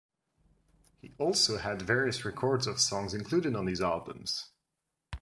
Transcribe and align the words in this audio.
He 0.99 1.13
also 1.19 1.59
had 1.59 1.83
various 1.83 2.25
records 2.25 2.65
of 2.65 2.81
songs 2.81 3.13
included 3.13 3.55
on 3.55 3.65
these 3.65 3.81
albums. 3.81 4.49